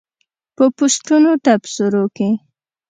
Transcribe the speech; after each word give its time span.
په 0.55 0.65
پوسټونو 0.77 1.31
تبصرو 1.45 2.03
کې 2.15 2.29